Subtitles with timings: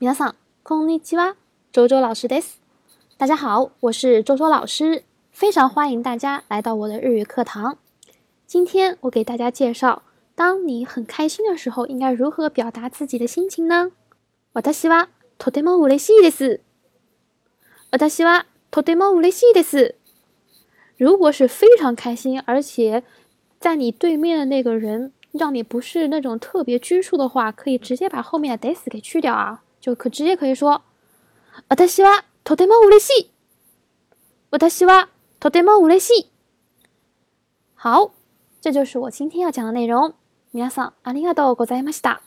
[0.00, 1.34] 皆さん、こんにちは。
[1.72, 2.60] 周周老师です。
[3.16, 7.78] 大家好，我是周周老师，非常欢迎大家来到我的日语课堂。
[8.46, 10.02] 今天我给大家介绍，
[10.36, 13.90] 当你很开心的时候，应该如何表达自己的心情呢？
[14.52, 16.60] 私はとても嬉しいです。
[17.90, 19.96] 私はとても嬉しいです。
[20.96, 23.02] 如果是非常开心，而且
[23.58, 29.64] 在你对面的那个人让你不是那种特别拘束的话，可以直接把后面的 des 给去掉啊。
[29.87, 30.81] 就可直接可以说，
[31.67, 33.31] 私はとても嬉しい。
[34.49, 35.09] 私は
[35.39, 36.31] とても嬉しい。
[37.75, 38.11] 好，
[38.61, 40.15] 这就是我今天要讲的内容。
[40.53, 42.23] 皆さんありがとうございました。